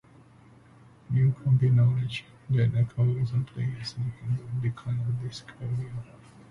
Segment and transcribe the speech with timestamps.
[1.11, 5.93] Newcombe acknowledges that alcoholism played a significant role in the decline of his career.